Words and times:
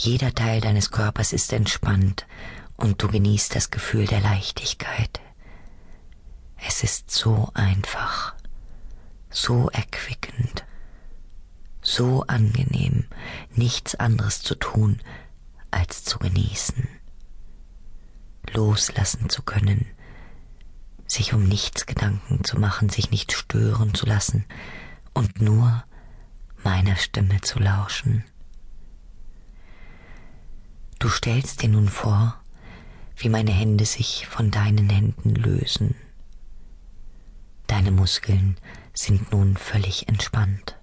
Jeder 0.00 0.32
Teil 0.32 0.60
deines 0.60 0.92
Körpers 0.92 1.32
ist 1.32 1.52
entspannt 1.52 2.24
und 2.76 3.02
du 3.02 3.08
genießt 3.08 3.56
das 3.56 3.72
Gefühl 3.72 4.06
der 4.06 4.20
Leichtigkeit. 4.20 5.20
Es 6.64 6.84
ist 6.84 7.10
so 7.10 7.50
einfach, 7.52 8.36
so 9.28 9.68
erquickend, 9.70 10.64
so 11.82 12.22
angenehm, 12.28 13.06
nichts 13.50 13.96
anderes 13.96 14.40
zu 14.40 14.54
tun, 14.54 15.00
als 15.72 16.04
zu 16.04 16.20
genießen, 16.20 16.86
loslassen 18.52 19.28
zu 19.28 19.42
können, 19.42 19.84
sich 21.08 21.34
um 21.34 21.42
nichts 21.42 21.86
Gedanken 21.86 22.44
zu 22.44 22.56
machen, 22.60 22.88
sich 22.88 23.10
nicht 23.10 23.32
stören 23.32 23.94
zu 23.94 24.06
lassen 24.06 24.44
und 25.12 25.40
nur 25.40 25.82
meiner 26.62 26.94
Stimme 26.94 27.40
zu 27.40 27.58
lauschen. 27.58 28.22
Du 30.98 31.08
stellst 31.08 31.62
dir 31.62 31.68
nun 31.68 31.88
vor, 31.88 32.40
wie 33.16 33.28
meine 33.28 33.52
Hände 33.52 33.84
sich 33.84 34.26
von 34.26 34.50
deinen 34.50 34.90
Händen 34.90 35.34
lösen. 35.34 35.94
Deine 37.68 37.92
Muskeln 37.92 38.56
sind 38.94 39.30
nun 39.30 39.56
völlig 39.56 40.08
entspannt. 40.08 40.76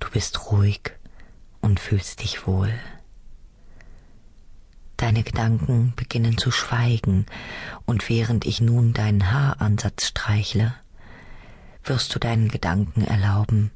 Du 0.00 0.10
bist 0.10 0.50
ruhig 0.50 0.92
und 1.62 1.80
fühlst 1.80 2.22
dich 2.22 2.46
wohl. 2.46 2.72
Deine 4.98 5.22
Gedanken 5.22 5.94
beginnen 5.96 6.36
zu 6.36 6.50
schweigen, 6.50 7.26
und 7.86 8.08
während 8.08 8.44
ich 8.44 8.60
nun 8.60 8.92
deinen 8.92 9.32
Haaransatz 9.32 10.08
streichle, 10.08 10.74
wirst 11.84 12.14
du 12.14 12.18
deinen 12.18 12.48
Gedanken 12.48 13.02
erlauben, 13.04 13.70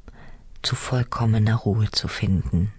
zu 0.61 0.75
vollkommener 0.75 1.55
Ruhe 1.55 1.89
zu 1.91 2.07
finden. 2.07 2.71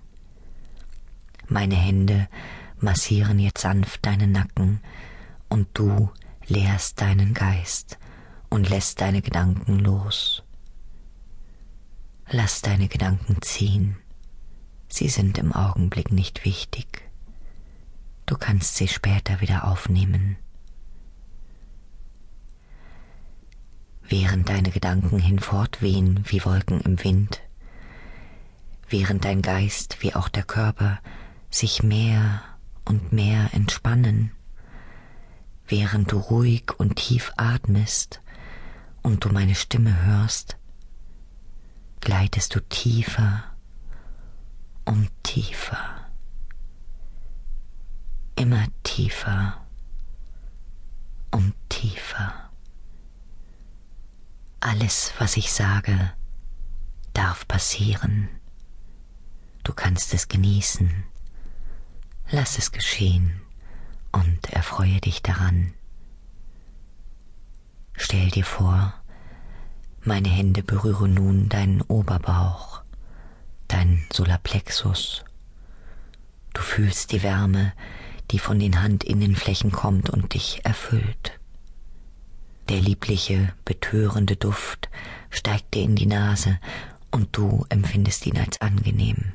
Meine 1.49 1.77
Hände 1.77 2.29
massieren 2.79 3.39
jetzt 3.39 3.63
sanft 3.63 4.05
deinen 4.05 4.33
Nacken, 4.33 4.81
und 5.49 5.69
du 5.73 6.11
lehrst 6.47 7.01
deinen 7.01 7.33
Geist 7.33 7.99
und 8.51 8.69
lässt 8.69 9.01
deine 9.01 9.23
Gedanken 9.23 9.79
los. 9.79 10.43
Lass 12.31 12.61
deine 12.61 12.89
Gedanken 12.89 13.41
ziehen, 13.41 13.97
sie 14.89 15.09
sind 15.09 15.39
im 15.39 15.53
Augenblick 15.53 16.13
nicht 16.13 16.45
wichtig. 16.45 17.09
Du 18.27 18.37
kannst 18.37 18.77
sie 18.77 18.89
später 18.89 19.41
wieder 19.41 19.67
aufnehmen. 19.67 20.37
Während 24.03 24.51
deine 24.51 24.71
Gedanken 24.71 25.19
hinfortwehen 25.19 26.25
wie 26.27 26.45
Wolken 26.45 26.83
im 26.83 27.03
Wind, 27.03 27.41
während 28.91 29.25
dein 29.25 29.41
Geist 29.41 30.03
wie 30.03 30.15
auch 30.15 30.29
der 30.29 30.43
Körper 30.43 31.01
sich 31.51 31.83
mehr 31.83 32.43
und 32.85 33.13
mehr 33.13 33.53
entspannen, 33.53 34.33
während 35.67 36.13
du 36.13 36.19
ruhig 36.19 36.79
und 36.79 36.97
tief 36.97 37.33
atmest 37.37 38.21
und 39.03 39.25
du 39.25 39.31
meine 39.31 39.55
Stimme 39.55 40.05
hörst, 40.05 40.57
gleitest 42.01 42.55
du 42.55 42.61
tiefer 42.61 43.45
und 44.85 45.11
tiefer 45.23 45.99
immer 48.39 48.67
tiefer 48.85 49.67
und 51.33 51.55
tiefer. 51.69 52.51
Alles, 54.61 55.13
was 55.19 55.37
ich 55.37 55.53
sage, 55.53 56.13
darf 57.15 57.49
passieren. 57.49 58.29
Du 59.65 59.73
kannst 59.73 60.15
es 60.15 60.29
genießen. 60.29 61.05
Lass 62.31 62.59
es 62.59 62.73
geschehen 62.73 63.41
und 64.13 64.53
erfreue 64.53 65.01
dich 65.01 65.23
daran. 65.23 65.73
Stell 67.95 68.29
dir 68.31 68.45
vor, 68.45 68.93
meine 70.03 70.29
Hände 70.29 70.63
berühren 70.63 71.15
nun 71.15 71.49
deinen 71.49 71.81
Oberbauch, 71.81 72.83
dein 73.67 74.05
Solarplexus. 74.13 75.25
Du 76.53 76.61
fühlst 76.61 77.13
die 77.13 77.23
Wärme, 77.23 77.73
die 78.31 78.39
von 78.39 78.59
den 78.59 78.83
Handinnenflächen 78.83 79.73
kommt 79.73 80.11
und 80.11 80.35
dich 80.35 80.61
erfüllt. 80.67 81.41
Der 82.69 82.83
liebliche, 82.83 83.55
betörende 83.65 84.37
Duft 84.37 84.91
steigt 85.31 85.73
dir 85.73 85.83
in 85.83 85.97
die 85.97 86.05
Nase 86.05 86.61
und 87.11 87.35
du 87.35 87.65
empfindest 87.71 88.27
ihn 88.27 88.37
als 88.37 88.61
angenehm 88.61 89.33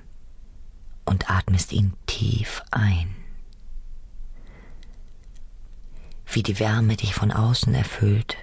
und 1.05 1.29
atmest 1.29 1.73
ihn 1.73 1.93
tief 2.05 2.63
ein. 2.71 3.15
Wie 6.25 6.43
die 6.43 6.59
Wärme 6.59 6.95
dich 6.95 7.13
von 7.13 7.31
außen 7.31 7.75
erfüllt, 7.75 8.37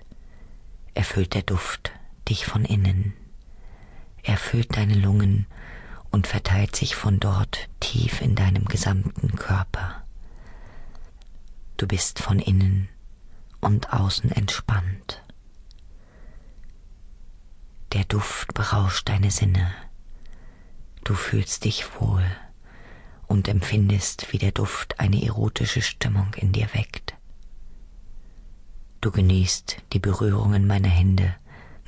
erfüllt 0.94 1.34
der 1.34 1.42
Duft 1.42 1.92
dich 2.28 2.46
von 2.46 2.64
innen, 2.64 3.14
erfüllt 4.22 4.76
deine 4.76 4.94
Lungen 4.94 5.46
und 6.10 6.26
verteilt 6.26 6.76
sich 6.76 6.94
von 6.94 7.18
dort 7.18 7.68
tief 7.80 8.20
in 8.20 8.36
deinem 8.36 8.66
gesamten 8.66 9.34
Körper. 9.36 10.04
Du 11.76 11.86
bist 11.86 12.20
von 12.20 12.38
innen 12.38 12.88
und 13.60 13.92
außen 13.92 14.30
entspannt. 14.30 15.22
Der 17.92 18.04
Duft 18.04 18.54
berauscht 18.54 19.08
deine 19.08 19.30
Sinne. 19.30 19.72
Du 21.02 21.14
fühlst 21.14 21.64
dich 21.64 22.00
wohl 22.00 22.24
und 23.30 23.46
empfindest, 23.46 24.32
wie 24.32 24.38
der 24.38 24.50
Duft 24.50 24.98
eine 24.98 25.24
erotische 25.24 25.82
Stimmung 25.82 26.34
in 26.34 26.50
dir 26.50 26.68
weckt. 26.74 27.14
Du 29.00 29.12
genießt 29.12 29.76
die 29.92 30.00
Berührungen 30.00 30.66
meiner 30.66 30.88
Hände 30.88 31.36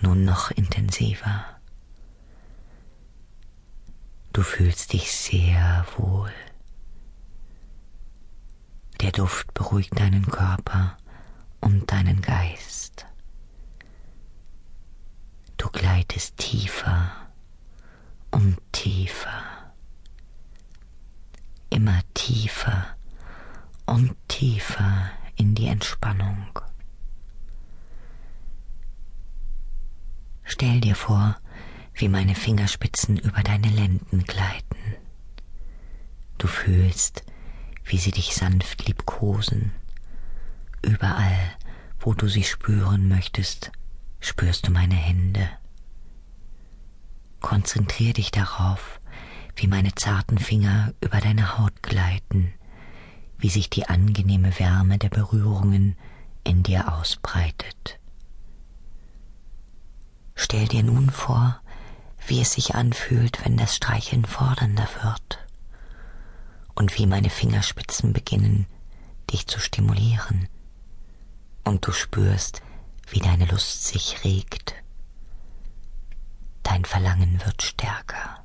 nun 0.01 0.25
noch 0.25 0.53
intensiver. 0.53 1.45
Du 4.33 4.43
fühlst 4.43 4.93
dich 4.93 5.11
sehr 5.13 5.85
wohl. 5.97 6.33
Der 9.01 9.11
Duft 9.11 9.53
beruhigt 9.53 9.99
deinen 9.99 10.27
Körper 10.27 10.97
und 11.61 11.91
deinen 11.91 12.23
Geist. 12.23 13.05
Du 15.57 15.69
gleitest 15.71 16.37
tiefer 16.37 17.13
und 18.31 18.59
tiefer, 18.73 19.43
immer 21.71 22.01
tiefer 22.15 22.87
und 23.93 24.17
tiefer 24.27 25.11
in 25.37 25.55
die 25.55 25.67
Entspannung. 25.67 26.59
Stell 30.45 30.81
dir 30.81 30.95
vor, 30.95 31.37
wie 31.93 32.09
meine 32.09 32.35
Fingerspitzen 32.35 33.19
über 33.19 33.43
deine 33.43 33.69
Lenden 33.69 34.25
gleiten. 34.25 34.97
Du 36.39 36.47
fühlst, 36.47 37.23
wie 37.85 37.99
sie 37.99 38.13
dich 38.13 38.35
sanft 38.35 38.87
liebkosen. 38.87 39.73
Überall, 40.81 41.39
wo 42.01 42.15
du 42.15 42.29
sie 42.29 42.45
spüren 42.45 43.09
möchtest, 43.09 43.73
spürst 44.21 44.67
du 44.67 44.71
meine 44.71 44.95
Hände. 44.95 45.51
Konzentrier 47.41 48.15
dich 48.15 48.31
darauf, 48.31 49.03
wie 49.55 49.67
meine 49.67 49.95
zarten 49.95 50.39
Finger 50.39 50.95
über 51.03 51.21
deine 51.21 51.59
Haut 51.59 51.83
gleiten, 51.83 52.55
wie 53.43 53.51
sich 53.51 53.69
die 53.69 53.89
angenehme 53.89 54.57
Wärme 54.61 54.99
der 54.99 55.09
Berührungen 55.09 55.97
in 56.45 56.63
dir 56.63 56.95
ausbreitet. 56.95 57.99
Stell 60.37 60.69
dir 60.69 60.85
nun 60.85 61.11
vor, 61.11 61.61
wie 62.29 62.41
es 62.41 62.53
sich 62.53 62.77
anfühlt, 62.77 63.45
wenn 63.45 63.57
das 63.57 63.75
Streicheln 63.75 64.27
fordernder 64.27 64.89
wird 65.03 65.45
und 66.77 66.97
wie 66.97 67.07
meine 67.07 67.31
Fingerspitzen 67.31 68.13
beginnen, 68.13 68.67
dich 69.33 69.49
zu 69.49 69.59
stimulieren. 69.59 70.49
Und 71.65 71.85
du 71.85 71.91
spürst, 71.91 72.63
wie 73.11 73.19
deine 73.19 73.47
Lust 73.47 73.89
sich 73.89 74.23
regt. 74.23 74.75
Dein 76.63 76.85
Verlangen 76.85 77.45
wird 77.45 77.61
stärker. 77.63 78.45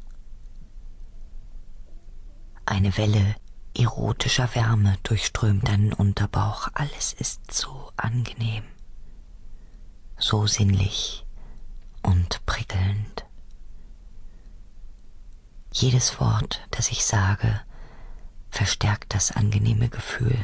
Eine 2.65 2.97
Welle 2.97 3.35
erotischer 3.77 4.53
Wärme 4.55 4.97
durchströmt 5.03 5.67
deinen 5.67 5.93
Unterbauch. 5.93 6.69
Alles 6.73 7.13
ist 7.13 7.51
so 7.53 7.91
angenehm, 7.95 8.63
so 10.17 10.47
sinnlich 10.47 11.25
und 12.01 12.45
prickelnd. 12.45 13.25
Jedes 15.71 16.19
Wort, 16.19 16.67
das 16.71 16.89
ich 16.89 17.05
sage, 17.05 17.61
verstärkt 18.49 19.13
das 19.13 19.31
angenehme 19.31 19.89
Gefühl. 19.89 20.43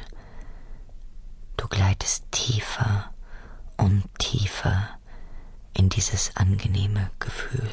Du 1.57 1.67
gleitest 1.67 2.31
tiefer 2.31 3.11
und 3.77 4.03
tiefer 4.19 4.89
in 5.73 5.89
dieses 5.89 6.35
angenehme 6.35 7.09
Gefühl. 7.19 7.69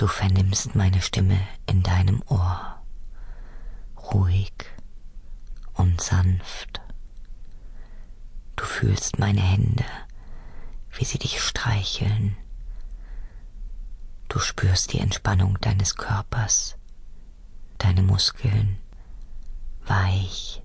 Du 0.00 0.06
vernimmst 0.06 0.74
meine 0.74 1.02
Stimme 1.02 1.38
in 1.66 1.82
deinem 1.82 2.22
Ohr, 2.28 2.82
ruhig 3.98 4.54
und 5.74 6.00
sanft. 6.00 6.80
Du 8.56 8.64
fühlst 8.64 9.18
meine 9.18 9.42
Hände, 9.42 9.84
wie 10.92 11.04
sie 11.04 11.18
dich 11.18 11.42
streicheln. 11.42 12.34
Du 14.30 14.38
spürst 14.38 14.94
die 14.94 15.00
Entspannung 15.00 15.60
deines 15.60 15.96
Körpers, 15.96 16.78
deine 17.76 18.00
Muskeln 18.00 18.78
weich, 19.84 20.62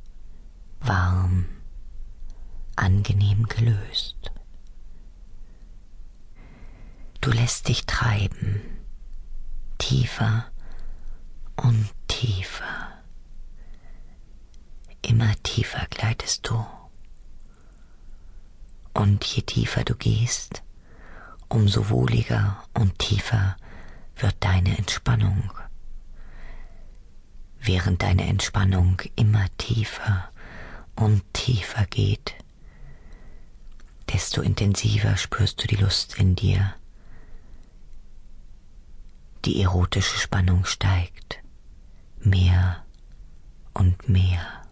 warm, 0.80 1.50
angenehm 2.78 3.48
gelöst. 3.50 4.32
Du 7.20 7.32
lässt 7.32 7.68
dich 7.68 7.86
treiben, 7.86 8.75
tiefer 9.78 10.46
und 11.56 11.90
tiefer. 12.08 12.90
Immer 15.02 15.34
tiefer 15.44 15.86
gleitest 15.90 16.48
du. 16.48 16.66
Und 18.94 19.24
je 19.26 19.44
tiefer 19.44 19.84
du 19.84 19.96
gehst, 19.96 20.64
umso 21.50 21.90
wohliger 21.90 22.64
und 22.74 22.98
tiefer 22.98 23.58
wird 24.16 24.36
deine 24.40 24.78
Entspannung. 24.78 25.52
Während 27.60 28.02
deine 28.02 28.28
Entspannung 28.28 29.02
immer 29.16 29.46
tiefer 29.58 30.30
und 30.96 31.22
tiefer 31.34 31.86
geht, 31.88 32.36
desto 34.14 34.42
intensiver 34.42 35.18
spürst 35.18 35.62
du 35.62 35.68
die 35.68 35.76
Lust 35.76 36.18
in 36.18 36.36
dir. 36.36 36.76
Die 39.46 39.62
erotische 39.62 40.18
Spannung 40.18 40.66
steigt 40.66 41.40
mehr 42.20 42.84
und 43.76 44.10
mehr. 44.10 44.64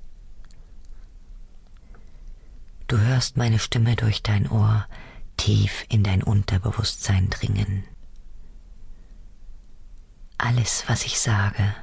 Du 2.87 2.97
hörst 2.97 3.37
meine 3.37 3.59
Stimme 3.59 3.95
durch 3.95 4.23
dein 4.23 4.49
Ohr 4.49 4.87
tief 5.37 5.85
in 5.89 6.03
dein 6.03 6.23
Unterbewusstsein 6.23 7.29
dringen. 7.29 7.83
Alles, 10.39 10.83
was 10.87 11.05
ich 11.05 11.19
sage, 11.19 11.75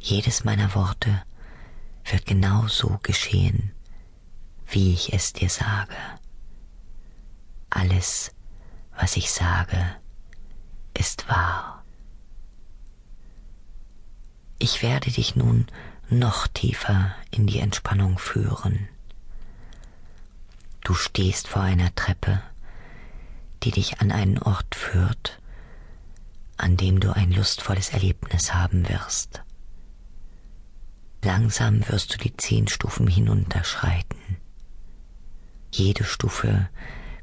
jedes 0.00 0.42
meiner 0.42 0.74
Worte 0.74 1.22
wird 2.04 2.26
genau 2.26 2.66
so 2.66 2.98
geschehen, 3.04 3.72
wie 4.66 4.92
ich 4.92 5.12
es 5.12 5.32
dir 5.32 5.48
sage. 5.48 5.94
Alles, 7.70 8.32
was 8.96 9.16
ich 9.16 9.30
sage, 9.30 9.99
ist 10.98 11.28
wahr. 11.28 11.82
Ich 14.58 14.82
werde 14.82 15.10
dich 15.10 15.36
nun 15.36 15.66
noch 16.10 16.46
tiefer 16.46 17.14
in 17.30 17.46
die 17.46 17.60
Entspannung 17.60 18.18
führen. 18.18 18.88
Du 20.82 20.94
stehst 20.94 21.48
vor 21.48 21.62
einer 21.62 21.94
Treppe, 21.94 22.42
die 23.62 23.70
dich 23.70 24.00
an 24.00 24.10
einen 24.10 24.38
Ort 24.38 24.74
führt, 24.74 25.40
an 26.56 26.76
dem 26.76 27.00
du 27.00 27.14
ein 27.14 27.30
lustvolles 27.32 27.90
Erlebnis 27.90 28.54
haben 28.54 28.88
wirst. 28.88 29.42
Langsam 31.22 31.86
wirst 31.88 32.14
du 32.14 32.18
die 32.18 32.36
zehn 32.36 32.66
Stufen 32.66 33.06
hinunterschreiten. 33.06 34.18
Jede 35.72 36.04
Stufe 36.04 36.68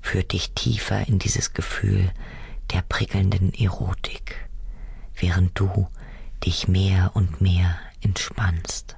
führt 0.01 0.31
dich 0.31 0.51
tiefer 0.51 1.07
in 1.07 1.19
dieses 1.19 1.53
Gefühl 1.53 2.11
der 2.71 2.81
prickelnden 2.81 3.53
Erotik, 3.53 4.49
während 5.15 5.57
du 5.59 5.87
dich 6.45 6.67
mehr 6.67 7.11
und 7.13 7.41
mehr 7.41 7.77
entspannst. 8.01 8.97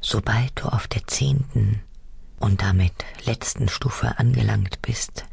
Sobald 0.00 0.52
du 0.58 0.64
auf 0.66 0.88
der 0.88 1.06
zehnten 1.06 1.82
und 2.38 2.62
damit 2.62 3.04
letzten 3.24 3.68
Stufe 3.68 4.18
angelangt 4.18 4.80
bist, 4.82 5.26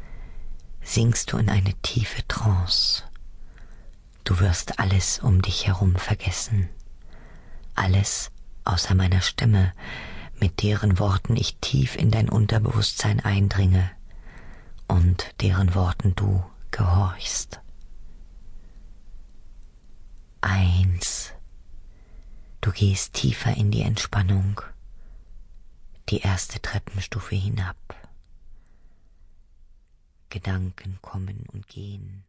sinkst 0.82 1.32
du 1.32 1.38
in 1.38 1.48
eine 1.48 1.74
tiefe 1.82 2.26
Trance. 2.28 3.02
Du 4.24 4.40
wirst 4.40 4.78
alles 4.78 5.18
um 5.20 5.40
dich 5.40 5.66
herum 5.66 5.96
vergessen, 5.96 6.68
alles 7.74 8.30
außer 8.64 8.94
meiner 8.94 9.22
Stimme, 9.22 9.72
mit 10.38 10.62
deren 10.62 10.98
Worten 10.98 11.36
ich 11.36 11.56
tief 11.56 11.96
in 11.96 12.10
dein 12.10 12.28
Unterbewusstsein 12.28 13.20
eindringe 13.20 13.90
und 14.88 15.34
deren 15.40 15.74
Worten 15.74 16.14
du 16.14 16.44
gehorchst. 16.70 17.60
Eins. 20.40 21.32
Du 22.60 22.72
gehst 22.72 23.14
tiefer 23.14 23.56
in 23.56 23.70
die 23.70 23.82
Entspannung 23.82 24.60
die 26.08 26.20
erste 26.20 26.60
Treppenstufe 26.60 27.36
hinab. 27.36 27.76
Gedanken 30.30 30.98
kommen 31.02 31.44
und 31.52 31.68
gehen. 31.68 32.24